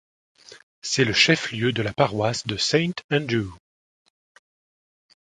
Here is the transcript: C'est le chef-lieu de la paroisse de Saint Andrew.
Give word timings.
C'est 0.81 1.03
le 1.05 1.13
chef-lieu 1.13 1.73
de 1.73 1.83
la 1.83 1.93
paroisse 1.93 2.47
de 2.47 2.57
Saint 2.57 2.89
Andrew. 3.11 3.53